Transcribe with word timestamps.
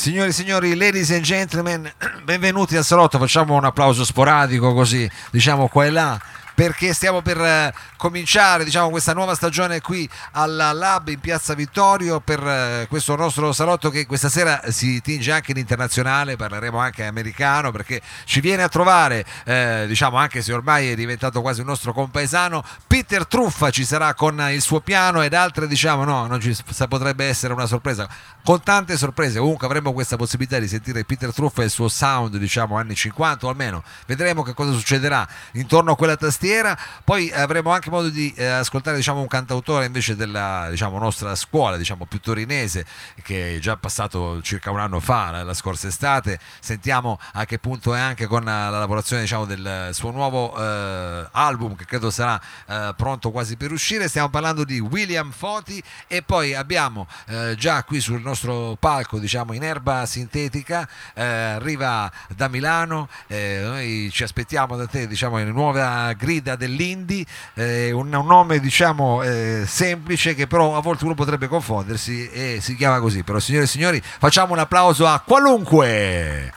Signori 0.00 0.30
e 0.30 0.32
signori, 0.32 0.74
ladies 0.76 1.10
and 1.10 1.20
gentlemen, 1.20 1.92
benvenuti 2.24 2.74
al 2.74 2.84
salotto. 2.84 3.18
Facciamo 3.18 3.54
un 3.54 3.66
applauso 3.66 4.02
sporadico 4.02 4.72
così, 4.72 5.06
diciamo 5.30 5.68
qua 5.68 5.84
e 5.84 5.90
là 5.90 6.18
perché 6.54 6.92
stiamo 6.92 7.22
per 7.22 7.40
eh, 7.40 7.74
cominciare 7.96 8.64
diciamo, 8.64 8.90
questa 8.90 9.12
nuova 9.12 9.34
stagione 9.34 9.80
qui 9.80 10.08
alla 10.32 10.72
Lab 10.72 11.08
in 11.08 11.20
Piazza 11.20 11.54
Vittorio 11.54 12.20
per 12.20 12.46
eh, 12.46 12.86
questo 12.88 13.16
nostro 13.16 13.52
salotto 13.52 13.90
che 13.90 14.06
questa 14.06 14.28
sera 14.28 14.60
si 14.68 15.00
tinge 15.00 15.32
anche 15.32 15.52
in 15.52 15.58
internazionale, 15.58 16.36
parleremo 16.36 16.78
anche 16.78 17.04
americano 17.04 17.70
perché 17.70 18.00
ci 18.24 18.40
viene 18.40 18.62
a 18.62 18.68
trovare, 18.68 19.24
eh, 19.44 19.84
diciamo 19.86 20.16
anche 20.16 20.42
se 20.42 20.52
ormai 20.52 20.90
è 20.90 20.94
diventato 20.94 21.40
quasi 21.40 21.60
un 21.60 21.66
nostro 21.66 21.92
compaesano, 21.92 22.62
Peter 22.86 23.26
Truffa 23.26 23.70
ci 23.70 23.84
sarà 23.84 24.14
con 24.14 24.44
il 24.50 24.60
suo 24.60 24.80
piano 24.80 25.22
ed 25.22 25.34
altre 25.34 25.66
diciamo 25.66 26.04
no, 26.04 26.26
non 26.26 26.40
ci 26.40 26.56
potrebbe 26.88 27.24
essere 27.24 27.52
una 27.52 27.66
sorpresa, 27.66 28.08
con 28.44 28.62
tante 28.62 28.96
sorprese, 28.96 29.38
comunque 29.38 29.66
avremo 29.66 29.92
questa 29.92 30.16
possibilità 30.16 30.58
di 30.58 30.68
sentire 30.68 31.04
Peter 31.04 31.32
Truffa 31.32 31.62
e 31.62 31.66
il 31.66 31.70
suo 31.70 31.88
sound 31.88 32.36
diciamo 32.36 32.76
anni 32.76 32.94
50 32.94 33.46
o 33.46 33.48
almeno, 33.48 33.82
vedremo 34.06 34.42
che 34.42 34.54
cosa 34.54 34.72
succederà 34.72 35.26
intorno 35.52 35.92
a 35.92 35.96
quella 35.96 36.16
tastiera 36.16 36.48
tastiera, 36.50 36.76
poi 37.04 37.30
avremo 37.30 37.70
anche 37.70 37.90
modo 37.90 38.08
di 38.08 38.32
eh, 38.36 38.44
ascoltare 38.44 38.96
diciamo, 38.96 39.20
un 39.20 39.28
cantautore 39.28 39.86
invece 39.86 40.16
della 40.16 40.66
diciamo, 40.70 40.98
nostra 40.98 41.34
scuola, 41.36 41.76
diciamo, 41.76 42.06
più 42.06 42.20
torinese, 42.20 42.84
che 43.22 43.56
è 43.56 43.58
già 43.58 43.76
passato 43.76 44.42
circa 44.42 44.70
un 44.70 44.80
anno 44.80 44.98
fa, 44.98 45.42
la 45.42 45.54
scorsa 45.54 45.86
estate, 45.86 46.40
sentiamo 46.58 47.18
a 47.32 47.44
che 47.44 47.58
punto 47.58 47.94
è 47.94 48.00
anche 48.00 48.26
con 48.26 48.44
la 48.44 48.68
lavorazione 48.68 49.22
diciamo, 49.22 49.44
del 49.44 49.90
suo 49.92 50.10
nuovo 50.10 50.56
eh, 50.56 51.28
album 51.30 51.76
che 51.76 51.84
credo 51.84 52.10
sarà 52.10 52.40
eh, 52.66 52.94
pronto 52.96 53.30
quasi 53.30 53.56
per 53.56 53.70
uscire, 53.70 54.08
stiamo 54.08 54.28
parlando 54.28 54.64
di 54.64 54.80
William 54.80 55.30
Foti 55.30 55.82
e 56.08 56.22
poi 56.22 56.54
abbiamo 56.54 57.06
eh, 57.26 57.54
già 57.56 57.84
qui 57.84 58.00
sul 58.00 58.20
nostro 58.20 58.76
palco 58.78 59.18
diciamo, 59.18 59.52
in 59.52 59.62
erba 59.62 60.04
sintetica, 60.06 60.88
eh, 61.14 61.22
arriva 61.22 62.10
da 62.34 62.48
Milano, 62.48 63.08
eh, 63.28 63.60
noi 63.62 64.10
ci 64.10 64.24
aspettiamo 64.24 64.76
da 64.76 64.86
te 64.86 65.06
diciamo, 65.06 65.38
in 65.38 65.48
nuova 65.50 66.12
griglia 66.14 66.29
guida 66.30 66.54
dell'Indy, 66.54 67.26
eh, 67.54 67.90
un, 67.90 68.14
un, 68.14 68.26
nome 68.26 68.60
diciamo 68.60 69.22
eh, 69.24 69.64
semplice 69.66 70.36
che 70.36 70.46
però 70.46 70.76
a 70.76 70.80
volte 70.80 71.04
uno 71.04 71.14
potrebbe 71.14 71.48
confondersi 71.48 72.30
e 72.30 72.58
si 72.60 72.76
chiama 72.76 73.00
così. 73.00 73.24
Però 73.24 73.40
signore 73.40 73.64
e 73.64 73.68
signori 73.68 74.00
facciamo 74.00 74.52
un 74.52 74.60
applauso 74.60 75.06
a 75.08 75.20
qualunque. 75.20 76.52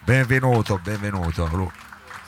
Benvenuto, 0.00 0.78
benvenuto. 0.82 1.48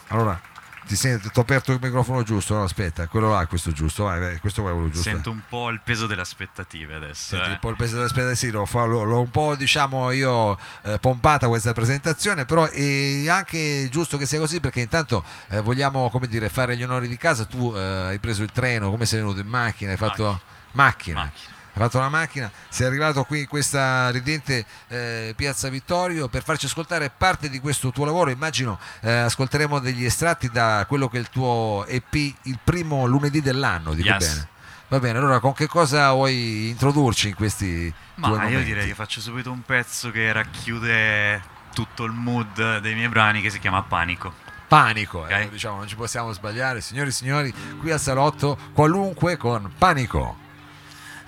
Allora, 0.08 0.40
ti 0.86 0.96
senti, 0.96 1.30
ti 1.30 1.38
ho 1.38 1.42
aperto 1.42 1.72
il 1.72 1.78
microfono 1.80 2.22
giusto? 2.22 2.54
No, 2.54 2.62
aspetta, 2.62 3.06
quello 3.08 3.30
là 3.30 3.42
è 3.42 3.46
questo 3.46 3.72
giusto, 3.72 4.04
vai, 4.04 4.38
questo 4.38 4.62
qua 4.62 4.70
è 4.70 4.74
quello 4.74 4.90
giusto. 4.90 5.10
Sento 5.10 5.30
un 5.30 5.42
po' 5.48 5.68
il 5.70 5.80
peso 5.82 6.06
delle 6.06 6.20
aspettative 6.20 6.94
adesso. 6.94 7.36
Senti 7.36 7.48
eh. 7.48 7.52
un 7.52 7.58
po' 7.58 7.70
il 7.70 7.76
peso 7.76 7.94
delle 7.94 8.06
aspettative, 8.06 8.36
sì, 8.36 8.50
l'ho, 8.50 8.66
l'ho, 8.72 9.02
l'ho 9.02 9.20
un 9.20 9.30
po' 9.30 9.56
diciamo 9.56 10.10
io 10.12 10.58
eh, 10.82 10.98
pompata 10.98 11.48
questa 11.48 11.72
presentazione, 11.72 12.44
però 12.44 12.68
è 12.68 13.28
anche 13.28 13.88
giusto 13.90 14.16
che 14.16 14.26
sia 14.26 14.38
così 14.38 14.60
perché 14.60 14.80
intanto 14.80 15.24
eh, 15.48 15.60
vogliamo 15.60 16.08
come 16.10 16.28
dire 16.28 16.48
fare 16.48 16.76
gli 16.76 16.82
onori 16.82 17.08
di 17.08 17.16
casa, 17.16 17.44
tu 17.44 17.72
eh, 17.74 17.80
hai 17.80 18.18
preso 18.18 18.42
il 18.42 18.52
treno, 18.52 18.90
come 18.90 19.06
sei 19.06 19.20
venuto 19.20 19.40
in 19.40 19.48
macchina, 19.48 19.90
hai 19.90 19.96
fatto 19.96 20.40
macchina. 20.72 21.22
macchina 21.22 21.54
ha 21.76 21.80
fatto 21.80 21.98
la 21.98 22.08
macchina, 22.08 22.50
sei 22.70 22.86
arrivato 22.86 23.22
qui 23.24 23.40
in 23.40 23.48
questa 23.48 24.08
ridente 24.10 24.64
eh, 24.88 25.34
Piazza 25.36 25.68
Vittorio 25.68 26.26
per 26.28 26.42
farci 26.42 26.64
ascoltare 26.66 27.12
parte 27.14 27.50
di 27.50 27.60
questo 27.60 27.90
tuo 27.90 28.06
lavoro. 28.06 28.30
Immagino 28.30 28.78
eh, 29.00 29.10
ascolteremo 29.10 29.78
degli 29.78 30.04
estratti 30.04 30.48
da 30.48 30.86
quello 30.88 31.08
che 31.08 31.18
è 31.18 31.20
il 31.20 31.28
tuo 31.28 31.84
EP 31.86 32.14
il 32.14 32.58
primo 32.64 33.04
lunedì 33.04 33.42
dell'anno, 33.42 33.92
dico 33.92 34.08
yes. 34.08 34.26
bene. 34.26 34.48
Va 34.88 35.00
bene, 35.00 35.18
allora 35.18 35.38
con 35.40 35.52
che 35.52 35.66
cosa 35.66 36.12
vuoi 36.12 36.68
introdurci 36.68 37.28
in 37.28 37.34
questi 37.34 37.92
Ma 38.14 38.28
io 38.28 38.34
momenti? 38.36 38.64
direi 38.64 38.86
che 38.86 38.94
faccio 38.94 39.20
subito 39.20 39.50
un 39.50 39.62
pezzo 39.62 40.10
che 40.10 40.32
racchiude 40.32 41.42
tutto 41.74 42.04
il 42.04 42.12
mood 42.12 42.78
dei 42.78 42.94
miei 42.94 43.08
brani 43.08 43.42
che 43.42 43.50
si 43.50 43.58
chiama 43.58 43.82
Panico. 43.82 44.32
Panico, 44.66 45.20
okay. 45.20 45.44
eh, 45.44 45.50
diciamo, 45.50 45.76
non 45.76 45.88
ci 45.88 45.96
possiamo 45.96 46.32
sbagliare. 46.32 46.80
Signori 46.80 47.10
e 47.10 47.12
signori, 47.12 47.54
qui 47.78 47.90
al 47.90 48.00
salotto 48.00 48.56
qualunque 48.72 49.36
con 49.36 49.70
Panico. 49.76 50.44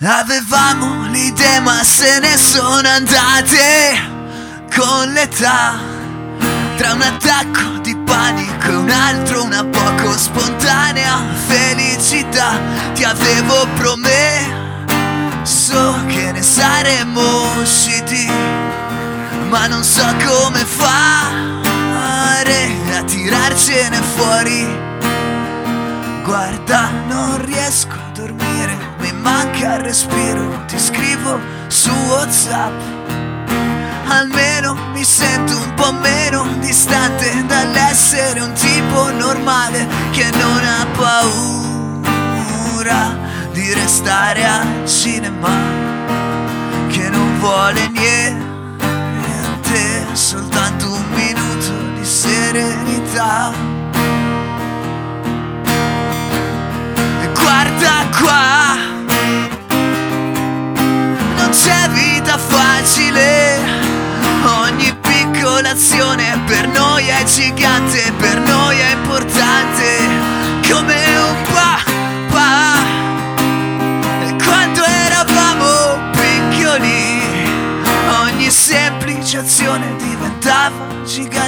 Avevamo 0.00 1.08
l'idea 1.08 1.60
ma 1.60 1.82
se 1.82 2.20
ne 2.20 2.36
sono 2.36 2.88
andate 2.88 3.98
con 4.72 5.12
l'età. 5.12 5.76
Tra 6.76 6.92
un 6.92 7.02
attacco 7.02 7.78
di 7.82 7.96
panico 7.96 8.68
e 8.68 8.76
un 8.76 8.90
altro 8.90 9.42
una 9.42 9.64
poco 9.64 10.16
spontanea 10.16 11.18
felicità. 11.48 12.60
Ti 12.94 13.02
avevo 13.02 13.66
promesso 13.74 14.14
che 16.06 16.30
ne 16.30 16.42
saremmo 16.42 17.60
usciti 17.60 18.30
Ma 19.48 19.66
non 19.66 19.82
so 19.82 20.06
come 20.24 20.64
fare 20.64 21.66
a 22.96 23.02
tirarcene 23.02 24.00
fuori. 24.14 24.64
Guarda, 26.22 26.88
non 27.08 27.44
riesco 27.44 27.96
manca 29.28 29.74
il 29.74 29.80
respiro, 29.80 30.64
ti 30.66 30.78
scrivo 30.78 31.38
su 31.68 31.90
WhatsApp. 32.08 32.80
Almeno 34.06 34.74
mi 34.94 35.04
sento 35.04 35.54
un 35.54 35.74
po' 35.74 35.92
meno 35.92 36.46
distante 36.60 37.44
dall'essere 37.46 38.40
un 38.40 38.52
tipo 38.54 39.10
normale 39.12 39.86
che 40.12 40.30
non 40.32 40.64
ha 40.64 40.86
paura 40.96 42.16
di 43.52 43.70
restare 43.74 44.44
al 44.46 44.86
cinema, 44.88 45.50
che 46.88 47.10
non 47.10 47.38
vuole 47.38 47.86
niente, 47.88 48.27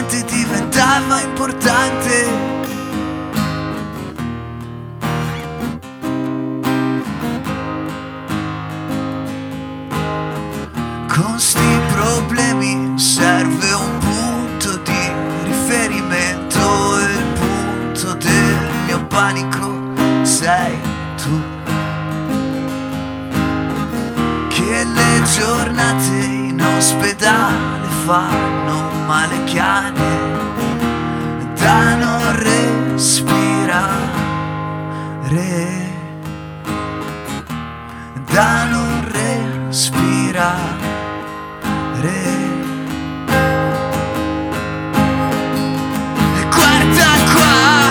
gigante 0.00 0.24
Diventava 0.24 1.20
importante. 1.20 2.58
Con 11.08 11.38
sti 11.38 11.80
problemi 11.92 12.98
serve 12.98 13.72
un 13.72 13.98
punto 13.98 14.76
di 14.78 15.12
riferimento 15.44 16.98
il 16.98 17.24
punto 17.38 18.14
del 18.14 18.70
mio 18.86 19.04
panico 19.06 19.78
sei 20.22 20.78
tu. 21.16 21.40
Che 24.48 24.84
le 24.84 25.22
giornate 25.24 26.24
in 26.24 26.60
ospedale 26.62 27.79
fanno 28.04 28.90
male 29.06 29.44
chiane 29.44 30.18
da 31.54 31.94
non 31.96 32.36
respirare 32.38 34.10
da 38.30 38.64
non 38.64 39.08
respirare. 39.10 40.58
E 46.36 46.44
guarda 46.54 47.08
qua, 47.32 47.90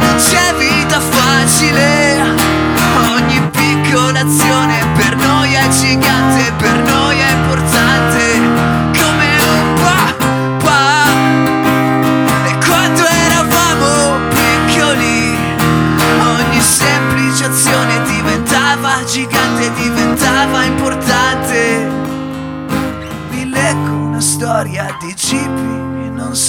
non 0.00 0.16
c'è 0.16 0.54
vita 0.58 1.00
facile, 1.00 2.34
ogni 3.14 3.40
piccola 3.50 4.20
azione 4.20 4.83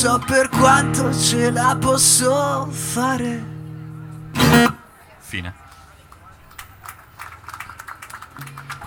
so 0.06 0.20
per 0.20 0.50
quanto 0.50 1.12
ce 1.12 1.50
la 1.50 1.76
posso 1.80 2.68
fare. 2.70 3.44
Fine. 5.18 5.54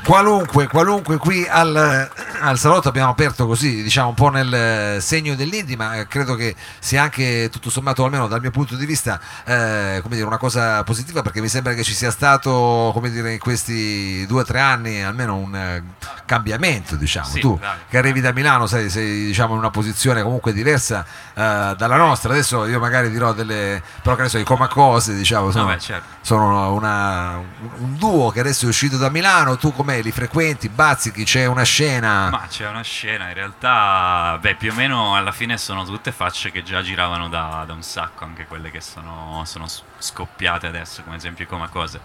Qualunque, 0.05 0.69
qualunque 0.69 1.19
qui 1.19 1.45
al, 1.45 2.09
al 2.41 2.59
salotto 2.59 2.89
abbiamo 2.89 3.11
aperto 3.11 3.47
così, 3.47 3.83
diciamo 3.83 4.09
un 4.09 4.15
po' 4.15 4.29
nel 4.29 5.01
segno 5.03 5.35
dell'indie, 5.35 5.77
ma 5.77 5.97
eh, 5.97 6.07
credo 6.07 6.35
che 6.35 6.55
sia 6.79 7.03
anche 7.03 7.49
tutto 7.51 7.71
sommato, 7.71 8.05
almeno 8.05 8.27
dal 8.27 8.41
mio 8.41 8.51
punto 8.51 8.77
di 8.77 8.87
vista, 8.87 9.21
eh, 9.45 9.99
come 10.03 10.15
dire, 10.17 10.27
una 10.27 10.39
cosa 10.39 10.83
positiva 10.85 11.23
perché 11.23 11.41
mi 11.41 11.49
sembra 11.49 11.75
che 11.75 11.83
ci 11.83 11.95
sia 11.95 12.11
stato, 12.11 12.91
come 12.93 13.11
dire, 13.11 13.33
in 13.33 13.39
questi 13.39 14.25
due 14.27 14.43
o 14.43 14.45
tre 14.45 14.61
anni 14.61 15.03
almeno 15.03 15.37
un 15.37 15.55
eh, 15.55 15.83
cambiamento, 16.25 16.97
diciamo. 16.97 17.27
Sì, 17.29 17.41
tu 17.41 17.59
dai. 17.61 17.77
che 17.89 17.99
arrivi 17.99 18.21
da 18.21 18.33
Milano 18.33 18.67
sei, 18.67 18.91
sei, 18.91 19.27
diciamo, 19.27 19.53
in 19.53 19.59
una 19.59 19.71
posizione 19.71 20.23
comunque 20.23 20.53
diversa 20.53 21.05
eh, 21.35 21.75
dalla 21.77 21.97
nostra, 21.97 22.33
adesso 22.33 22.67
io 22.67 22.79
magari 22.79 23.11
dirò 23.11 23.33
delle, 23.33 23.83
però 24.03 24.17
che 24.17 24.23
ne 24.23 24.29
so, 24.29 24.39
i 24.39 24.45
Comacose, 24.45 25.15
diciamo, 25.15 25.51
sono, 25.51 25.67
Vabbè, 25.67 25.79
certo. 25.79 26.07
sono 26.21 26.73
una- 26.73 27.37
un 27.79 27.97
duo 27.97 28.31
che 28.31 28.41
adesso 28.41 28.67
è 28.67 28.69
uscito 28.69 28.97
da 28.97 29.09
Milano, 29.09 29.57
tu 29.57 29.73
com'è, 29.73 30.01
li 30.03 30.13
frequenti, 30.13 30.69
bazzichi, 30.69 31.25
c'è 31.25 31.47
una 31.47 31.63
scena... 31.63 32.28
Ma 32.31 32.47
c'è 32.49 32.69
una 32.69 32.83
scena, 32.83 33.29
in 33.29 33.35
realtà, 33.35 34.39
beh, 34.41 34.55
più 34.57 34.73
o 34.73 34.75
meno 34.75 35.15
alla 35.17 35.33
fine 35.33 35.57
sono 35.59 35.85
tutte 35.85 36.13
facce 36.13 36.51
che 36.51 36.63
già 36.63 36.83
giravano 36.83 37.29
da, 37.29 37.65
da 37.67 37.73
un 37.73 37.83
sacco, 37.83 38.25
anche 38.25 38.47
quelle 38.47 38.71
che 38.71 38.81
sono, 38.81 39.43
sono 39.47 39.67
scoppiate 39.99 40.67
adesso, 40.67 41.03
come 41.03 41.17
esempio 41.17 41.47
come 41.47 41.69
cose. 41.69 42.01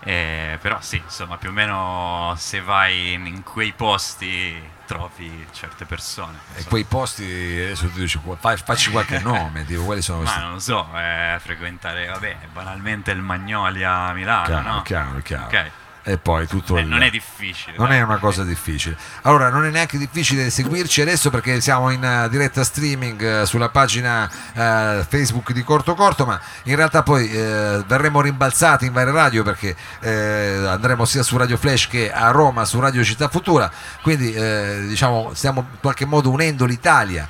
Eh, 0.00 0.58
però 0.62 0.78
sì, 0.80 0.96
insomma, 0.96 1.36
più 1.38 1.48
o 1.48 1.52
meno 1.52 2.32
se 2.36 2.60
vai 2.60 3.12
in, 3.14 3.26
in 3.26 3.42
quei 3.42 3.72
posti 3.72 4.56
trovi 4.86 5.46
certe 5.52 5.84
persone. 5.84 6.38
E 6.54 6.64
quei 6.64 6.84
posti, 6.84 7.24
adesso 7.24 7.88
tu 7.88 7.98
dici, 7.98 8.20
facci 8.38 8.90
qualche 8.90 9.18
nome, 9.20 9.64
tipo, 9.66 9.82
quali 9.84 10.00
sono 10.00 10.18
Ma 10.18 10.24
questi? 10.24 10.40
non 10.42 10.52
lo 10.52 10.58
so, 10.60 10.88
eh, 10.94 11.36
frequentare, 11.40 12.06
vabbè, 12.06 12.36
banalmente 12.52 13.10
il 13.10 13.20
Magnolia 13.20 14.06
a 14.06 14.12
Milano, 14.12 14.44
Chiaro, 14.44 14.68
no? 14.72 14.82
chiaro, 14.82 15.18
chiaro. 15.18 15.44
Ok. 15.46 15.70
E 16.08 16.16
poi 16.16 16.46
tutto 16.46 16.78
Eh, 16.78 16.80
il... 16.80 16.86
non 16.86 17.02
è 17.02 17.10
difficile. 17.10 17.76
Non 17.76 17.88
dai. 17.88 17.98
è 17.98 18.00
una 18.00 18.16
cosa 18.16 18.42
difficile. 18.42 18.96
Allora, 19.22 19.50
non 19.50 19.66
è 19.66 19.70
neanche 19.70 19.98
difficile 19.98 20.48
seguirci 20.48 21.02
adesso 21.02 21.28
perché 21.28 21.60
siamo 21.60 21.90
in 21.90 22.02
eh, 22.02 22.28
diretta 22.30 22.64
streaming 22.64 23.42
eh, 23.42 23.46
sulla 23.46 23.68
pagina 23.68 24.26
eh, 24.54 25.04
Facebook 25.06 25.52
di 25.52 25.62
Corto 25.62 25.94
Corto, 25.94 26.24
ma 26.24 26.40
in 26.64 26.76
realtà 26.76 27.02
poi 27.02 27.26
verremo 27.28 28.20
rimbalzati 28.22 28.86
in 28.86 28.92
varie 28.92 29.12
radio 29.12 29.42
perché 29.42 29.76
andremo 30.00 31.04
sia 31.04 31.22
su 31.22 31.36
Radio 31.36 31.56
Flash 31.58 31.88
che 31.88 32.10
a 32.10 32.30
Roma 32.30 32.64
su 32.64 32.80
Radio 32.80 33.04
Città 33.04 33.28
Futura. 33.28 33.70
Quindi 34.02 34.32
diciamo 34.88 35.32
stiamo 35.34 35.60
in 35.70 35.78
qualche 35.80 36.06
modo 36.06 36.30
unendo 36.30 36.64
l'Italia 36.64 37.28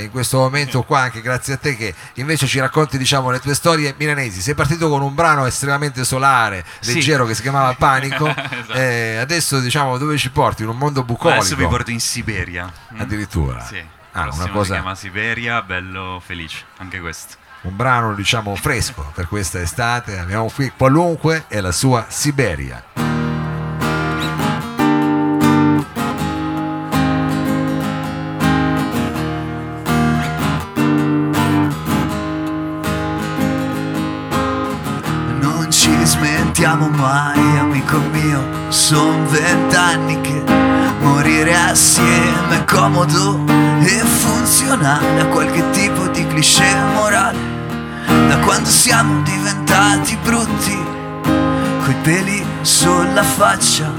in 0.00 0.10
questo 0.10 0.38
momento 0.38 0.82
qua, 0.82 1.00
anche 1.00 1.20
grazie 1.22 1.54
a 1.54 1.56
te 1.56 1.74
che 1.76 1.94
invece 2.14 2.46
ci 2.46 2.58
racconti 2.60 2.98
diciamo 2.98 3.30
le 3.30 3.40
tue 3.40 3.54
storie 3.54 3.94
milanesi. 3.98 4.40
Sei 4.42 4.54
partito 4.54 4.88
con 4.90 5.00
un 5.02 5.14
brano 5.14 5.46
estremamente 5.46 6.04
solare, 6.04 6.64
Sì. 6.80 6.94
leggero 6.94 7.24
che 7.24 7.34
si 7.34 7.42
chiamava 7.42 7.72
Panico. 7.74 8.09
Esatto. 8.60 8.72
Eh, 8.72 9.16
adesso 9.16 9.60
diciamo 9.60 9.96
dove 9.98 10.16
ci 10.18 10.30
porti? 10.30 10.62
In 10.62 10.68
un 10.68 10.76
mondo 10.76 11.02
bucolico. 11.04 11.40
Adesso 11.40 11.56
vi 11.56 11.66
porto 11.66 11.90
in 11.90 12.00
Siberia. 12.00 12.70
Mm? 12.94 13.00
Addirittura. 13.00 13.60
Sì. 13.64 13.82
Ah, 14.12 14.28
una 14.32 14.48
cosa- 14.48 14.64
si 14.74 14.80
chiama 14.80 14.94
Siberia, 14.94 15.62
bello 15.62 16.20
felice, 16.24 16.64
anche 16.78 17.00
questo. 17.00 17.36
Un 17.62 17.76
brano 17.76 18.14
diciamo 18.14 18.54
fresco 18.56 19.10
per 19.14 19.28
questa 19.28 19.60
estate. 19.60 20.18
Abbiamo 20.18 20.48
qui 20.50 20.72
qualunque 20.76 21.44
e 21.48 21.60
la 21.60 21.72
sua 21.72 22.06
Siberia. 22.08 22.82
Smentiamo 36.60 36.88
mai, 36.90 37.58
amico 37.58 37.96
mio. 38.12 38.68
Sono 38.68 39.24
vent'anni 39.28 40.20
che 40.20 40.42
morire 41.00 41.56
assieme 41.56 42.58
è 42.58 42.64
comodo 42.64 43.42
e 43.80 43.88
funzionale 43.88 45.22
a 45.22 45.26
qualche 45.28 45.70
tipo 45.70 46.06
di 46.08 46.26
cliché 46.26 46.74
morale. 46.92 47.38
Da 48.04 48.36
quando 48.40 48.68
siamo 48.68 49.22
diventati 49.22 50.18
brutti, 50.22 50.78
coi 51.82 51.94
peli 52.02 52.44
sulla 52.60 53.22
faccia. 53.22 53.90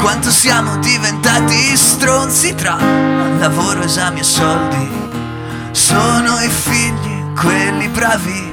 Quanto 0.00 0.30
siamo 0.30 0.76
diventati 0.78 1.76
stronzi 1.76 2.56
tra 2.56 2.76
lavoro, 3.38 3.82
esami 3.82 4.18
e 4.18 4.24
soldi. 4.24 4.90
Sono 5.70 6.40
i 6.40 6.48
figli, 6.48 7.32
quelli 7.38 7.86
bravi 7.86 8.52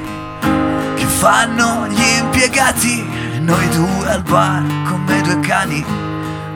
che 0.94 1.06
fanno 1.06 1.88
gli 1.88 2.04
impiegati 2.20 3.21
noi 3.42 3.68
due 3.70 4.10
al 4.10 4.22
bar 4.22 4.64
come 4.88 5.22
due 5.22 5.40
cani 5.40 5.84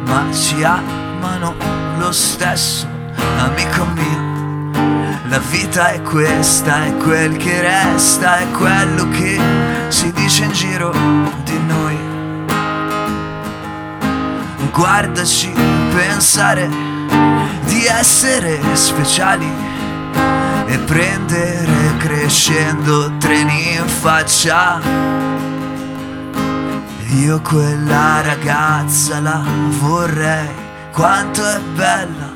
ma 0.05 0.25
ci 0.31 0.63
amano 0.63 1.55
lo 1.97 2.11
stesso 2.11 2.87
amico 3.37 3.85
mio 3.95 4.23
la 5.27 5.39
vita 5.39 5.87
è 5.89 6.01
questa 6.01 6.85
è 6.85 6.95
quel 6.97 7.37
che 7.37 7.61
resta 7.61 8.37
è 8.37 8.51
quello 8.51 9.09
che 9.09 9.39
si 9.89 10.11
dice 10.11 10.43
in 10.43 10.51
giro 10.51 10.91
di 11.43 11.59
noi 11.65 11.97
guardaci 14.71 15.51
pensare 15.93 16.69
di 17.65 17.85
essere 17.85 18.59
speciali 18.73 19.49
e 20.67 20.77
prendere 20.79 21.97
crescendo 21.97 23.15
treni 23.17 23.75
in 23.75 23.87
faccia. 23.87 25.34
Io 27.15 27.39
quella 27.39 28.21
ragazza 28.21 29.21
la 29.21 29.41
vorrei, 29.79 30.49
quanto 30.91 31.47
è 31.47 31.59
bella. 31.73 32.33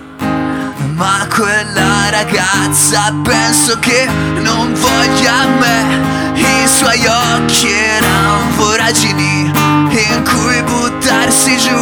Ma 0.96 1.28
quella 1.30 2.10
ragazza 2.10 3.14
penso 3.22 3.78
che 3.80 4.08
non 4.42 4.74
voglia 4.74 5.48
me. 5.60 6.34
I 6.34 6.68
suoi 6.68 7.06
occhi 7.06 7.70
erano 7.70 8.56
voragini 8.56 9.52
in 9.52 10.24
cui 10.24 10.64
buttarsi 10.64 11.58
giù. 11.58 11.78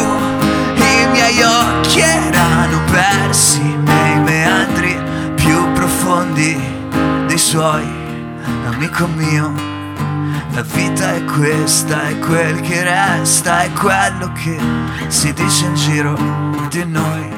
I 0.75 1.07
miei 1.11 1.44
occhi 1.44 1.99
erano 1.99 2.81
persi 2.89 3.61
nei 3.61 4.19
meandri 4.21 4.99
più 5.35 5.71
profondi 5.73 6.59
dei 7.27 7.38
suoi, 7.38 7.85
amico 8.65 9.05
mio. 9.05 9.66
La 10.57 10.63
vita 10.63 11.13
è 11.13 11.24
questa, 11.24 12.07
è 12.07 12.18
quel 12.18 12.59
che 12.62 12.81
resta, 12.81 13.62
è 13.62 13.71
quello 13.74 14.31
che 14.31 14.57
si 15.07 15.31
dice 15.31 15.65
in 15.65 15.75
giro 15.75 16.18
di 16.68 16.83
noi. 16.83 17.30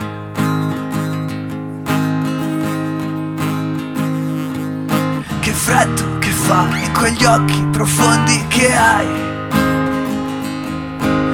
Che 5.41 5.51
freddo 5.51 6.17
che 6.19 6.29
fa 6.29 6.69
in 6.81 6.93
quegli 6.93 7.25
occhi 7.25 7.61
profondi 7.69 8.41
che 8.47 8.73
hai. 8.73 9.07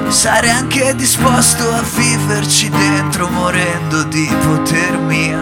Sarei 0.08 0.50
anche 0.50 0.92
disposto 0.96 1.72
a 1.72 1.84
viverci 1.94 2.68
dentro 2.68 3.28
morendo 3.28 4.02
di 4.02 4.24
ipotermia. 4.24 5.40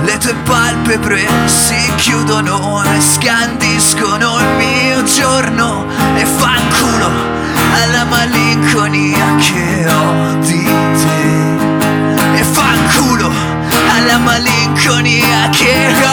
Le 0.00 0.16
tue 0.16 0.34
palpebre 0.44 1.28
si 1.44 1.94
chiudono 1.96 2.82
e 2.84 3.00
scandiscono 3.02 3.67
malinconia 8.78 9.34
che 9.36 9.86
ho 9.90 10.34
di 10.38 10.64
te. 10.64 12.38
E 12.38 12.42
fanculo 12.44 13.30
alla 13.90 14.18
malinconia 14.18 15.48
che 15.50 15.92
ho 16.04 16.07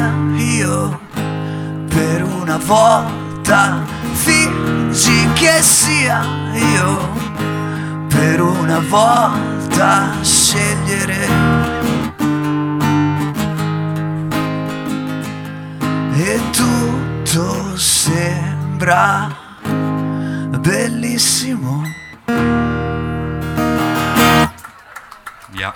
sia 0.00 0.12
io 0.36 1.00
per 1.88 2.22
una 2.22 2.56
volta, 2.64 3.84
fingi 4.12 5.28
che 5.34 5.60
sia 5.60 6.22
io 6.54 7.08
per 8.08 8.40
una 8.40 8.80
volta 8.88 10.12
scegliere. 10.22 11.28
E 16.14 16.40
tutto 16.50 17.76
sembra 17.76 19.28
bellissimo. 20.58 21.82
Via. 25.50 25.74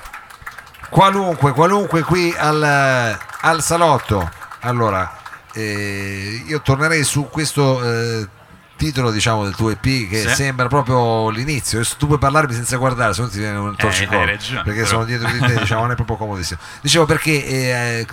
Qualunque, 0.95 1.51
qualunque 1.53 2.03
qui 2.03 2.33
al, 2.39 3.19
al 3.41 3.63
salotto. 3.63 4.31
Allora, 4.61 5.13
eh, 5.53 6.41
io 6.47 6.61
tornerei 6.63 7.03
su 7.03 7.29
questo 7.33 7.83
eh, 7.83 8.29
titolo 8.77 9.11
diciamo 9.11 9.43
del 9.43 9.57
tuo 9.57 9.71
EP 9.71 9.81
che 10.09 10.21
Sì. 10.29 10.29
sembra 10.35 10.69
proprio 10.69 11.31
l'inizio 11.31 11.79
Adesso 11.79 11.97
tu 11.99 12.07
puoi 12.07 12.19
parlarmi 12.19 12.55
senza 12.55 12.77
guardare 12.77 13.13
se 13.13 13.23
no 13.23 13.29
ti 13.29 13.39
viene 13.39 13.57
un 13.57 13.75
torcicollo 13.77 14.25
ragione, 14.25 14.63
perché 14.63 14.81
però. 14.83 14.91
sono 14.93 15.05
dietro 15.05 15.29
di 15.31 15.39
te 15.41 15.59
diciamo 15.61 15.81
non 15.83 15.91
è 15.93 15.95
proprio 15.95 16.17
comodissimo 16.17 16.59
dicevo 16.81 17.05
perché 17.07 17.45
eh, 17.45 18.07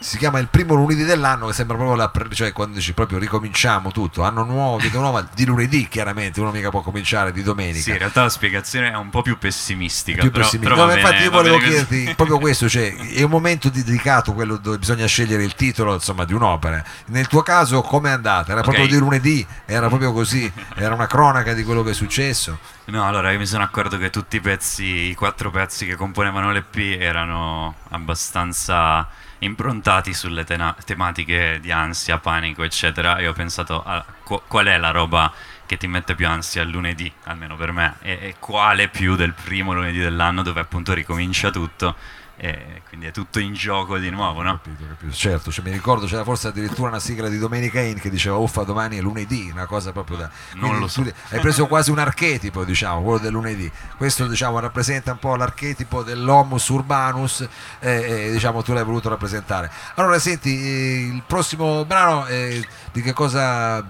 si 0.00 0.16
chiama 0.18 0.38
il 0.38 0.48
primo 0.48 0.74
lunedì 0.74 1.04
dell'anno 1.04 1.46
che 1.48 1.52
sembra 1.52 1.76
proprio 1.76 1.96
la 1.96 2.08
pre- 2.08 2.32
cioè 2.34 2.52
quando 2.52 2.76
dici 2.76 2.92
proprio 2.92 3.18
ricominciamo 3.18 3.90
tutto 3.90 4.22
anno 4.22 4.44
nuovo 4.44 4.76
vita 4.78 4.98
nuova 4.98 5.26
di 5.34 5.44
lunedì 5.44 5.88
chiaramente 5.88 6.40
uno 6.40 6.50
mica 6.52 6.70
può 6.70 6.82
cominciare 6.82 7.32
di 7.32 7.42
domenica 7.42 7.80
Sì, 7.80 7.90
in 7.90 7.98
realtà 7.98 8.22
la 8.22 8.28
spiegazione 8.28 8.90
è 8.92 8.96
un 8.96 9.10
po' 9.10 9.22
più 9.22 9.38
pessimistica. 9.38 10.20
più 10.20 10.30
però, 10.30 10.44
pessimista. 10.44 10.74
però 10.74 10.86
No, 10.86 10.92
ma 10.92 10.96
infatti 10.98 11.14
bene- 11.14 11.24
io 11.26 11.30
volevo 11.32 11.56
bene 11.58 11.68
chiederti 11.68 12.14
proprio 12.14 12.38
questo, 12.38 12.68
cioè 12.68 12.94
è 12.94 13.22
un 13.22 13.30
momento 13.30 13.68
di- 13.68 13.82
dedicato 13.82 14.32
quello 14.34 14.56
dove 14.56 14.78
bisogna 14.78 15.06
scegliere 15.06 15.42
il 15.42 15.54
titolo 15.54 15.94
insomma, 15.94 16.24
di 16.24 16.32
un'opera. 16.32 16.82
Nel 17.06 17.26
tuo 17.26 17.42
caso 17.42 17.82
come 17.82 18.10
è 18.10 18.12
andata? 18.12 18.52
Era 18.52 18.60
Ok. 18.60 18.66
proprio 18.68 18.86
di 18.86 18.96
lunedì, 18.98 19.46
era 19.66 19.88
proprio 19.88 20.12
così, 20.12 20.50
era 20.76 20.94
una 20.94 21.06
cronaca 21.06 21.52
di 21.54 21.64
quello 21.64 21.82
che 21.82 21.90
è 21.90 21.94
successo. 21.94 22.58
No, 22.86 23.06
allora 23.06 23.32
io 23.32 23.38
mi 23.38 23.46
sono 23.46 23.64
accorto 23.64 23.98
che 23.98 24.10
tutti 24.10 24.36
i 24.36 24.40
pezzi, 24.40 24.84
i 24.84 25.14
quattro 25.14 25.50
pezzi 25.50 25.84
che 25.86 25.94
componevano 25.96 26.52
l'EP 26.52 26.76
erano 27.00 27.74
abbastanza 27.90 29.06
improntati 29.40 30.14
sulle 30.14 30.44
tena- 30.44 30.74
tematiche 30.84 31.58
di 31.60 31.70
ansia, 31.70 32.18
panico, 32.18 32.62
eccetera. 32.62 33.18
E 33.18 33.28
ho 33.28 33.32
pensato 33.32 33.82
a 33.82 34.04
qu- 34.22 34.42
qual 34.46 34.66
è 34.66 34.78
la 34.78 34.90
roba 34.90 35.32
che 35.66 35.76
ti 35.76 35.86
mette 35.86 36.14
più 36.14 36.26
ansia 36.26 36.62
il 36.62 36.70
lunedì, 36.70 37.12
almeno 37.24 37.56
per 37.56 37.72
me, 37.72 37.96
e, 38.00 38.18
e 38.20 38.34
quale 38.38 38.88
più 38.88 39.16
del 39.16 39.34
primo 39.34 39.74
lunedì 39.74 39.98
dell'anno 39.98 40.42
dove 40.42 40.60
appunto 40.60 40.94
ricomincia 40.94 41.50
tutto. 41.50 41.94
E 42.40 42.82
quindi 42.88 43.06
è 43.06 43.10
tutto 43.10 43.40
in 43.40 43.52
gioco 43.52 43.98
di 43.98 44.10
nuovo, 44.10 44.42
no? 44.42 44.60
Capito, 44.62 44.86
capito. 44.86 45.12
Certo, 45.12 45.50
cioè, 45.50 45.64
mi 45.64 45.72
ricordo 45.72 46.06
c'era 46.06 46.22
forse 46.22 46.48
addirittura 46.48 46.88
una 46.88 47.00
sigla 47.00 47.28
di 47.28 47.36
Domenica 47.36 47.80
In 47.80 47.98
che 47.98 48.10
diceva 48.10 48.36
uffa 48.36 48.62
domani 48.62 48.96
è 48.96 49.00
lunedì, 49.00 49.50
una 49.50 49.66
cosa 49.66 49.90
proprio 49.90 50.18
da... 50.18 50.30
Non 50.54 50.78
lo 50.78 50.86
so. 50.86 51.04
Hai 51.30 51.40
preso 51.40 51.66
quasi 51.66 51.90
un 51.90 51.98
archetipo, 51.98 52.64
diciamo, 52.64 53.02
quello 53.02 53.18
del 53.18 53.32
lunedì. 53.32 53.70
Questo 53.96 54.28
diciamo 54.28 54.60
rappresenta 54.60 55.10
un 55.10 55.18
po' 55.18 55.34
l'archetipo 55.34 56.04
dell'homus 56.04 56.68
urbanus 56.68 57.40
e, 57.80 57.90
e, 58.28 58.30
diciamo 58.30 58.62
tu 58.62 58.72
l'hai 58.72 58.84
voluto 58.84 59.08
rappresentare. 59.08 59.68
Allora 59.96 60.20
senti, 60.20 60.50
eh, 60.50 61.10
il 61.12 61.22
prossimo 61.26 61.84
brano 61.84 62.24
eh, 62.26 62.64
di 62.92 63.02
che 63.02 63.12
cosa 63.12 63.84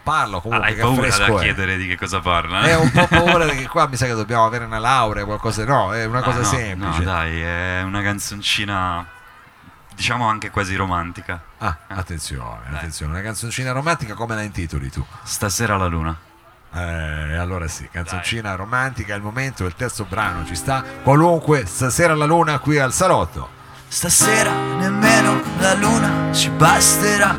eh, 0.00 0.02
parlo 0.02 0.38
Ah, 0.38 0.40
comunque? 0.40 0.66
hai 0.68 0.74
che 0.74 0.80
paura 0.80 1.08
affresco 1.08 1.32
da 1.32 1.38
è? 1.38 1.42
chiedere 1.42 1.76
di 1.76 1.86
che 1.86 1.96
cosa 1.96 2.20
parla? 2.20 2.60
È 2.62 2.76
un 2.76 2.90
po' 2.90 3.06
paura 3.10 3.44
perché 3.46 3.66
qua 3.68 3.86
mi 3.88 3.96
sa 3.96 4.06
che 4.06 4.14
dobbiamo 4.14 4.44
avere 4.44 4.64
una 4.64 4.78
laurea, 4.78 5.24
qualcosa, 5.24 5.64
no, 5.64 5.92
è 5.94 6.04
una 6.04 6.18
Ah, 6.18 6.22
cosa 6.22 6.38
no, 6.38 6.44
semplice. 6.44 6.98
No, 6.98 7.04
dai, 7.04 7.40
è 7.40 7.82
una 7.82 8.02
canzoncina, 8.02 9.06
diciamo 9.94 10.26
anche 10.28 10.50
quasi 10.50 10.74
romantica. 10.76 11.40
Ah, 11.58 11.76
attenzione, 11.88 12.60
Dai. 12.68 12.74
attenzione, 12.76 13.12
una 13.12 13.22
canzoncina 13.22 13.72
romantica 13.72 14.14
come 14.14 14.34
la 14.34 14.42
intitoli 14.42 14.90
tu? 14.90 15.04
Stasera 15.22 15.76
la 15.76 15.86
luna. 15.86 16.16
Eh, 16.72 17.36
allora 17.36 17.66
sì, 17.66 17.88
canzoncina 17.90 18.54
romantica, 18.54 19.12
è 19.14 19.16
il 19.16 19.22
momento, 19.22 19.64
il 19.66 19.74
terzo 19.74 20.04
brano 20.04 20.44
ci 20.46 20.54
sta. 20.54 20.84
Qualunque, 21.02 21.66
stasera 21.66 22.14
la 22.14 22.26
luna 22.26 22.58
qui 22.60 22.78
al 22.78 22.92
salotto. 22.92 23.58
Stasera 23.88 24.52
nemmeno 24.52 25.40
la 25.58 25.74
luna 25.74 26.32
ci 26.32 26.48
basterà 26.50 27.36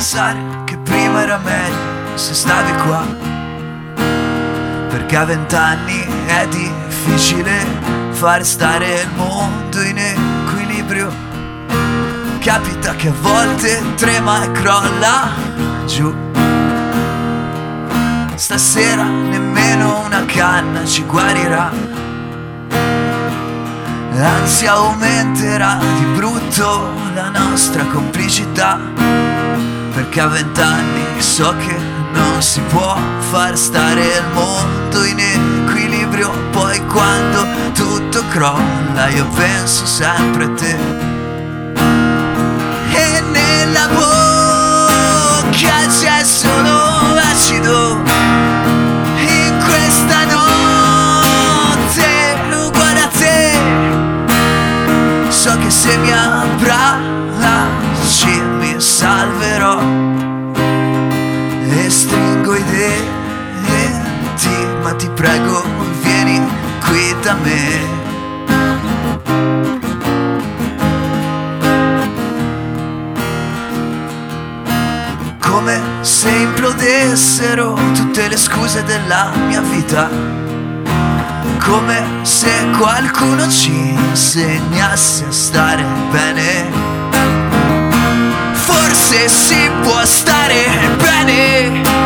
pensare 0.00 0.62
che 0.64 0.78
prima 0.78 1.20
era 1.20 1.36
meglio 1.36 2.16
se 2.16 2.32
stavi 2.32 2.72
qua. 2.84 3.04
Perché 4.88 5.14
a 5.14 5.26
vent'anni 5.26 6.06
è 6.24 6.48
difficile 6.48 7.66
far 8.12 8.42
stare 8.42 9.02
il 9.02 9.10
mondo 9.14 9.82
in 9.82 9.98
equilibrio. 9.98 11.12
Capita 12.38 12.94
che 12.94 13.08
a 13.08 13.12
volte 13.20 13.82
trema 13.96 14.42
e 14.42 14.50
crolla 14.52 15.32
giù. 15.84 16.14
Stasera 18.36 19.04
nemmeno 19.04 20.00
una 20.06 20.24
canna 20.24 20.82
ci 20.86 21.04
guarirà. 21.04 21.70
Anzi 24.16 24.66
aumenterà 24.66 25.78
di 25.98 26.04
brutto 26.14 26.90
la 27.14 27.28
nostra 27.28 27.84
complicità 27.84 29.09
Perché 29.92 30.20
a 30.20 30.28
vent'anni 30.28 31.20
so 31.20 31.54
che 31.56 31.76
non 32.12 32.40
si 32.40 32.60
può 32.68 32.96
far 33.30 33.56
stare 33.56 34.02
il 34.02 34.24
mondo 34.32 35.04
in 35.04 35.18
equilibrio. 35.18 36.30
Poi 36.50 36.84
quando 36.86 37.44
tutto 37.74 38.24
crolla 38.28 39.08
io 39.08 39.26
penso 39.26 39.84
sempre 39.86 40.44
a 40.44 40.50
te. 40.50 40.76
E 42.92 43.20
nella 43.30 43.88
bocca 43.88 45.86
c'è 45.88 46.24
solo 46.24 47.16
acido. 47.32 48.02
In 49.16 49.62
questa 49.64 50.24
notte 50.24 52.08
uguale 52.54 53.08
te. 53.18 53.58
So 55.28 55.56
che 55.58 55.70
se 55.70 55.96
mi 55.98 56.10
ti 65.00 65.08
prego 65.14 65.64
vieni 66.02 66.38
qui 66.84 67.16
da 67.22 67.34
me 67.34 67.98
Come 75.38 75.80
se 76.02 76.28
implodessero 76.28 77.78
tutte 77.94 78.28
le 78.28 78.36
scuse 78.36 78.84
della 78.84 79.32
mia 79.46 79.62
vita 79.62 80.08
come 81.64 82.02
se 82.22 82.50
qualcuno 82.76 83.48
ci 83.48 83.70
insegnasse 83.70 85.26
a 85.26 85.30
stare 85.30 85.84
bene. 86.10 86.68
Forse 88.52 89.28
si 89.28 89.70
può 89.82 90.04
stare 90.04 90.64
bene. 90.96 91.99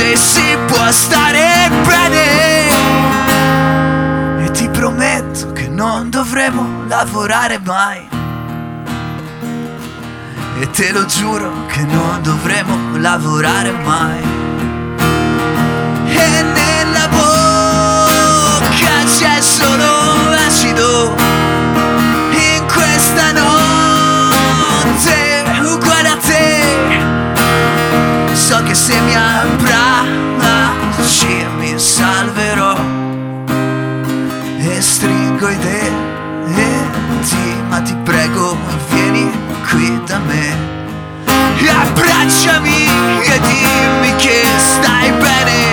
Forse 0.00 0.16
si 0.16 0.56
può 0.66 0.90
stare 0.92 1.70
bene. 1.84 2.68
E 4.44 4.50
ti 4.50 4.66
prometto 4.70 5.52
che 5.52 5.68
non 5.68 6.08
dovremo 6.08 6.84
lavorare 6.88 7.60
mai. 7.62 8.08
E 10.58 10.70
te 10.70 10.92
lo 10.92 11.04
giuro 11.04 11.66
che 11.66 11.82
non 11.82 12.20
dovremo 12.22 12.96
lavorare 12.96 13.72
mai. 13.72 14.22
E 16.06 16.42
nella 16.44 17.06
bocca 17.08 19.04
c'è 19.04 19.40
solo 19.42 20.30
acido 20.46 21.29
Ti 37.84 37.94
prego 38.04 38.56
vieni 38.90 39.30
qui 39.66 40.00
da 40.06 40.18
me. 40.18 40.68
Abbracciami 41.66 42.84
e 43.24 43.40
dimmi 43.40 44.16
che 44.16 44.42
stai 44.58 45.10
bene 45.12 45.69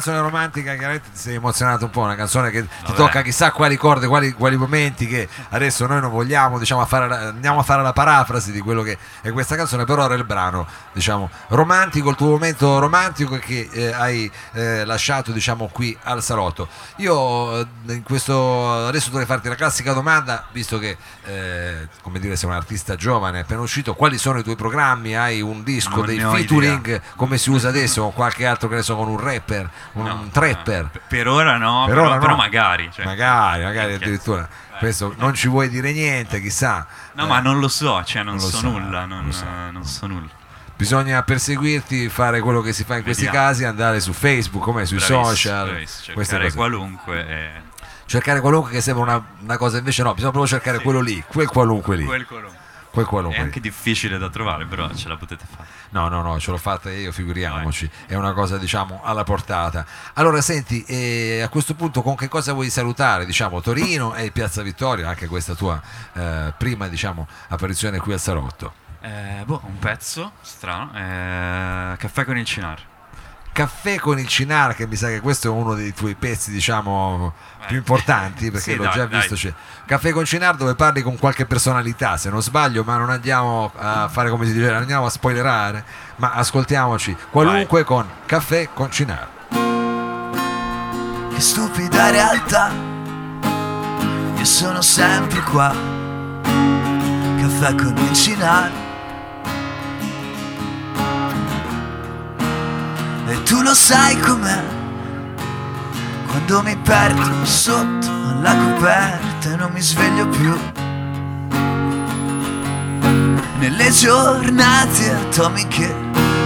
canzone 0.00 0.20
romantica, 0.20 0.72
chiaramente 0.74 1.10
ti 1.12 1.18
sei 1.18 1.34
emozionato 1.34 1.84
un 1.84 1.90
po', 1.90 2.00
una 2.00 2.14
canzone 2.14 2.50
che 2.50 2.62
ti 2.62 2.68
Vabbè. 2.84 2.96
tocca 2.96 3.22
chissà 3.22 3.52
quali 3.52 3.76
corde, 3.76 4.06
quali, 4.06 4.32
quali 4.32 4.56
momenti 4.56 5.06
che 5.06 5.28
adesso 5.50 5.86
noi 5.86 6.00
non 6.00 6.10
vogliamo, 6.10 6.58
diciamo, 6.58 6.80
a 6.80 6.86
fare 6.86 7.06
la- 7.06 7.28
andiamo 7.28 7.60
a 7.60 7.62
fare 7.62 7.82
la 7.82 7.92
parafrasi 7.92 8.50
di 8.50 8.60
quello 8.60 8.82
che 8.82 8.96
è 9.20 9.30
questa 9.30 9.56
canzone, 9.56 9.84
però 9.84 10.06
era 10.06 10.14
il 10.14 10.24
brano, 10.24 10.66
diciamo, 10.92 11.28
romantico, 11.48 12.08
il 12.08 12.16
tuo 12.16 12.30
momento 12.30 12.78
romantico 12.78 13.36
che 13.36 13.68
eh, 13.70 13.92
hai 13.92 14.30
eh, 14.52 14.86
lasciato, 14.86 15.32
diciamo, 15.32 15.68
qui 15.70 15.96
al 16.04 16.22
salotto. 16.22 16.68
Io 16.96 17.60
eh, 17.60 17.66
in 17.88 18.02
questo 18.02 18.86
adesso 18.86 19.10
dovrei 19.10 19.26
farti 19.26 19.48
la 19.48 19.54
classica 19.54 19.92
domanda, 19.92 20.46
visto 20.52 20.78
che 20.78 20.96
eh, 21.26 21.88
come 22.00 22.18
dire 22.18 22.36
sei 22.36 22.48
un 22.48 22.54
artista 22.54 22.96
giovane, 22.96 23.40
appena 23.40 23.60
uscito, 23.60 23.94
quali 23.94 24.16
sono 24.16 24.38
i 24.38 24.42
tuoi 24.42 24.56
programmi? 24.56 25.14
Hai 25.14 25.42
un 25.42 25.62
disco, 25.62 25.96
Non 25.96 26.06
dei 26.06 26.18
featuring 26.18 27.02
come 27.16 27.36
si 27.36 27.50
usa 27.50 27.68
adesso, 27.68 28.04
o 28.04 28.10
qualche 28.12 28.46
altro 28.46 28.68
che 28.68 28.76
ne 28.76 28.82
so, 28.82 28.96
con 28.96 29.08
un 29.08 29.18
rapper, 29.20 29.68
un 29.92 30.04
No, 30.04 30.28
trapper? 30.30 30.82
no, 30.92 31.00
per 31.08 31.28
ora 31.28 31.56
no, 31.56 31.84
Per 31.86 31.94
però, 31.94 32.06
ora 32.06 32.14
no. 32.16 32.20
però 32.20 32.36
magari. 32.36 32.90
cioè. 32.92 33.04
magari, 33.04 33.62
magari 33.64 33.94
addirittura. 33.94 34.48
Eh, 34.74 34.78
Questo 34.78 35.14
non 35.18 35.34
ci 35.34 35.48
vuoi 35.48 35.68
dire 35.68 35.92
niente, 35.92 36.40
chissà. 36.40 36.86
No, 37.14 37.24
Eh, 37.24 37.28
ma 37.28 37.40
non 37.40 37.58
lo 37.58 37.68
so, 37.68 38.02
cioè 38.04 38.22
non, 38.22 38.38
so 38.40 38.48
sa, 38.48 38.66
nulla, 38.68 39.04
non 39.04 39.22
non, 39.24 39.32
sa. 39.32 39.68
eh, 39.68 39.70
non 39.70 39.84
so 39.84 40.06
nulla. 40.06 40.28
Bisogna 40.76 41.22
perseguirti, 41.22 42.08
fare 42.08 42.40
quello 42.40 42.62
che 42.62 42.72
si 42.72 42.84
fa 42.84 42.96
in 42.96 43.02
questi 43.02 43.24
Vediamo. 43.24 43.46
casi, 43.46 43.64
andare 43.64 44.00
su 44.00 44.12
Facebook, 44.14 44.62
come 44.64 44.86
sui 44.86 44.96
Bravissimo, 44.96 45.24
social, 45.26 45.68
bravissimo, 45.68 46.24
cercare 46.24 46.52
qualunque 46.54 47.26
e- 47.28 47.50
cercare 48.06 48.40
qualunque 48.40 48.70
che 48.72 48.80
sembra 48.80 49.02
una, 49.04 49.24
una 49.42 49.56
cosa, 49.58 49.76
invece 49.78 50.02
no, 50.02 50.14
bisogna 50.14 50.30
proprio 50.32 50.50
cercare 50.52 50.78
Sì. 50.78 50.82
quello 50.84 51.00
lì, 51.00 51.22
quel 51.28 51.48
qualunque 51.48 51.96
lì, 51.96 52.04
quel 52.06 52.24
qualunque. 52.26 52.58
Quel 52.90 53.04
È 53.04 53.08
qualunque 53.08 53.38
lì. 53.38 53.44
anche 53.44 53.60
difficile 53.60 54.18
da 54.18 54.28
trovare, 54.28 54.66
però 54.66 54.92
ce 54.94 55.08
la 55.08 55.16
potete 55.16 55.44
fare. 55.48 55.68
No, 55.90 56.08
no, 56.08 56.22
no, 56.22 56.38
ce 56.40 56.50
l'ho 56.50 56.56
fatta 56.58 56.90
io, 56.90 57.12
figuriamoci, 57.12 57.88
è 58.06 58.14
una 58.14 58.32
cosa 58.32 58.58
diciamo 58.58 59.00
alla 59.04 59.24
portata. 59.24 59.84
Allora 60.14 60.40
senti, 60.40 60.84
eh, 60.84 61.40
a 61.42 61.48
questo 61.48 61.74
punto 61.74 62.02
con 62.02 62.16
che 62.16 62.28
cosa 62.28 62.52
vuoi 62.52 62.70
salutare? 62.70 63.24
Diciamo 63.26 63.60
Torino 63.60 64.14
e 64.14 64.30
Piazza 64.30 64.62
Vittoria, 64.62 65.08
anche 65.08 65.26
questa 65.26 65.54
tua 65.54 65.80
eh, 66.14 66.52
prima 66.56 66.88
diciamo 66.88 67.26
apparizione 67.48 67.98
qui 67.98 68.12
al 68.12 68.20
Salotto. 68.20 68.72
Eh, 69.02 69.42
boh, 69.46 69.62
un 69.64 69.78
pezzo 69.78 70.32
strano. 70.42 70.90
eh, 70.94 71.96
caffè 71.96 72.24
con 72.24 72.36
il 72.36 72.44
Cinar. 72.44 72.88
Caffè 73.52 73.96
con 73.98 74.18
il 74.18 74.26
Cinar, 74.28 74.74
che 74.74 74.86
mi 74.86 74.94
sa 74.96 75.08
che 75.08 75.20
questo 75.20 75.48
è 75.48 75.50
uno 75.50 75.74
dei 75.74 75.92
tuoi 75.92 76.14
pezzi, 76.14 76.50
diciamo, 76.50 77.32
Eh, 77.62 77.66
più 77.66 77.76
importanti, 77.76 78.50
perché 78.50 78.72
sì, 78.72 78.76
l'ho 78.76 78.84
dai, 78.84 78.92
già 78.94 79.06
dai. 79.06 79.18
visto. 79.20 79.34
C'è. 79.34 79.52
Caffè 79.86 80.12
con 80.12 80.24
Cinar 80.24 80.54
dove 80.56 80.74
parli 80.76 81.02
con 81.02 81.18
qualche 81.18 81.46
personalità, 81.46 82.16
se 82.16 82.30
non 82.30 82.42
sbaglio, 82.42 82.84
ma 82.84 82.96
non 82.96 83.10
andiamo 83.10 83.72
a 83.76 84.08
fare 84.08 84.30
come 84.30 84.46
si 84.46 84.52
dice, 84.52 84.66
non 84.70 84.76
andiamo 84.82 85.06
a 85.06 85.10
spoilerare, 85.10 85.84
ma 86.16 86.32
ascoltiamoci 86.32 87.16
qualunque 87.30 87.82
con 87.84 88.06
Caffè 88.24 88.68
con 88.72 88.90
Cinar. 88.90 89.28
Che 91.34 91.40
stupida 91.40 92.10
realtà, 92.10 92.70
io 94.36 94.44
sono 94.44 94.80
sempre 94.80 95.40
qua. 95.42 95.74
Caffè 96.42 97.74
con 97.74 97.94
il 97.96 98.12
Cinar. 98.12 98.70
E 103.30 103.42
tu 103.44 103.62
lo 103.62 103.74
sai 103.74 104.18
com'è, 104.18 104.60
quando 106.26 106.62
mi 106.62 106.76
perdo 106.76 107.44
sotto 107.44 108.08
alla 108.08 108.56
coperta 108.56 109.52
e 109.52 109.56
non 109.56 109.70
mi 109.72 109.80
sveglio 109.80 110.26
più. 110.26 110.52
Nelle 113.60 113.90
giornate 113.92 115.12
atomiche 115.12 115.94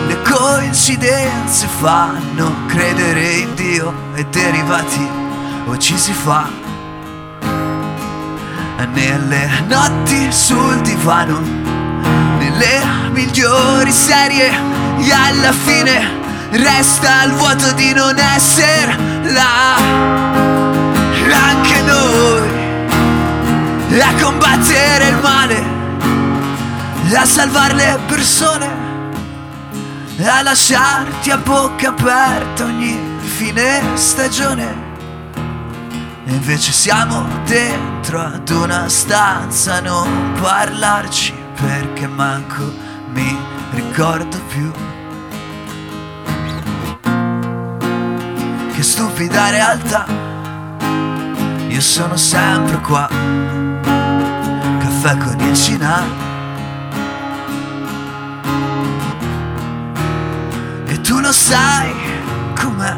le 0.08 0.22
coincidenze 0.24 1.66
fanno 1.68 2.66
credere 2.66 3.32
in 3.32 3.54
Dio 3.54 3.94
e 4.14 4.26
derivati 4.26 5.08
o 5.64 5.78
ci 5.78 5.96
si 5.96 6.12
fa. 6.12 6.50
Nelle 8.92 9.48
notti 9.68 10.30
sul 10.30 10.82
divano, 10.82 11.40
nelle 12.38 13.10
migliori 13.10 13.90
serie 13.90 14.50
e 14.98 15.12
alla 15.12 15.52
fine 15.52 16.23
resta 16.56 17.24
il 17.24 17.32
vuoto 17.32 17.72
di 17.72 17.92
non 17.92 18.18
essere 18.18 18.96
là. 19.32 19.76
Anche 21.46 21.80
noi 21.82 22.52
a 24.00 24.14
combattere 24.20 25.08
il 25.08 25.18
male 25.20 25.74
a 27.16 27.24
salvare 27.24 27.74
le 27.74 27.98
persone, 28.06 28.66
a 30.24 30.42
lasciarti 30.42 31.30
a 31.30 31.36
bocca 31.36 31.90
aperta 31.90 32.64
ogni 32.64 32.98
fine 33.20 33.82
stagione. 33.94 34.92
E 36.26 36.32
invece 36.32 36.72
siamo 36.72 37.26
dentro 37.44 38.20
ad 38.20 38.48
una 38.48 38.88
stanza 38.88 39.80
non 39.80 40.32
parlarci 40.40 41.34
perché 41.54 42.06
manco 42.06 42.72
mi 43.12 43.36
ricordo 43.72 44.40
più. 44.48 44.72
Stupida 48.84 49.48
realtà, 49.48 50.04
io 51.68 51.80
sono 51.80 52.16
sempre 52.18 52.78
qua, 52.80 53.08
caffè 54.78 55.16
con 55.16 55.40
il 55.40 55.56
Cinar. 55.56 56.04
E 60.86 61.00
tu 61.00 61.18
lo 61.18 61.32
sai 61.32 61.94
com'è 62.54 62.96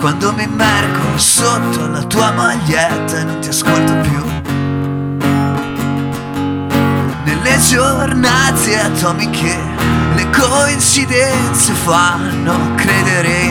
quando 0.00 0.32
mi 0.32 0.42
immergo 0.42 1.16
sotto 1.18 1.86
la 1.86 2.02
tua 2.02 2.32
maglietta 2.32 3.18
e 3.18 3.24
non 3.24 3.38
ti 3.38 3.48
ascolto 3.48 3.94
più. 4.00 4.24
Nelle 7.24 7.58
giornate 7.60 8.80
atomiche 8.80 9.56
le 10.16 10.28
coincidenze 10.30 11.72
fanno 11.74 12.74
credere 12.74 13.49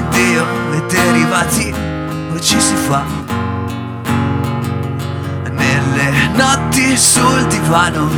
sul 6.99 7.47
divano, 7.47 8.09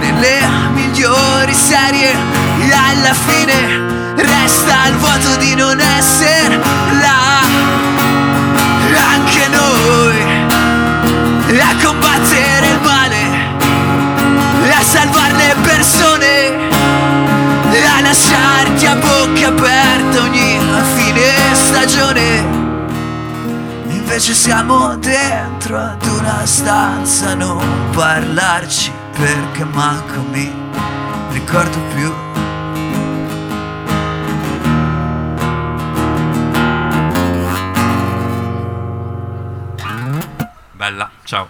nelle 0.00 0.40
migliori 0.72 1.54
serie 1.54 2.10
e 2.10 2.72
alla 2.72 3.14
fine 3.14 4.14
resta 4.16 4.88
il 4.88 4.96
vuoto 4.96 5.36
di 5.36 5.54
non 5.54 5.78
essere 5.78 6.58
là. 7.00 7.22
Anche 9.12 9.48
noi 9.48 10.16
a 11.60 11.76
combattere 11.84 12.66
il 12.66 12.80
male, 12.82 13.28
a 14.72 14.82
salvare 14.82 15.32
le 15.34 15.54
persone, 15.62 16.68
a 17.96 18.00
lasciarti 18.00 18.86
a 18.86 18.96
bocca 18.96 19.48
aperta 19.48 20.20
ogni 20.22 20.58
fine 20.96 21.32
stagione. 21.54 22.53
Invece 24.14 24.34
siamo 24.34 24.96
dentro 24.98 25.76
ad 25.76 26.06
una 26.06 26.46
stanza 26.46 27.34
non 27.34 27.90
parlarci 27.90 28.92
perché 29.10 29.64
manco 29.64 30.20
mi 30.30 30.54
ricordo 31.32 31.76
più. 31.92 32.14
Bella, 40.70 41.10
ciao. 41.24 41.48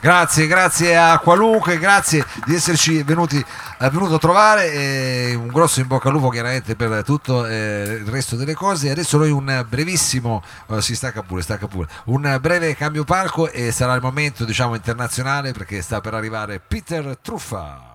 Grazie, 0.00 0.46
grazie 0.48 0.96
a 0.96 1.18
qualunque, 1.18 1.78
grazie 1.78 2.26
di 2.44 2.56
esserci 2.56 3.04
venuti, 3.04 3.44
eh, 3.80 3.90
venuto 3.90 4.14
a 4.14 4.18
trovare. 4.18 4.72
e 4.72 5.34
un 5.34 5.48
grosso 5.48 5.80
in 5.80 5.86
bocca 5.86 6.08
al 6.08 6.14
lupo 6.14 6.28
chiaramente 6.28 6.76
per 6.76 7.02
tutto 7.04 7.46
eh, 7.46 7.98
il 8.00 8.08
resto 8.08 8.36
delle 8.36 8.54
cose. 8.54 8.90
Adesso 8.90 9.18
noi 9.18 9.30
un 9.30 9.64
brevissimo, 9.68 10.42
eh, 10.68 10.82
si 10.82 10.94
stacca 10.94 11.22
pure, 11.22 11.42
stacca 11.42 11.66
pure, 11.66 11.88
un 12.06 12.38
breve 12.40 12.74
cambio 12.74 13.04
palco 13.04 13.50
e 13.50 13.72
sarà 13.72 13.94
il 13.94 14.02
momento 14.02 14.44
diciamo 14.44 14.74
internazionale 14.74 15.52
perché 15.52 15.80
sta 15.82 16.00
per 16.00 16.14
arrivare 16.14 16.60
Peter 16.60 17.18
Truffa. 17.20 17.87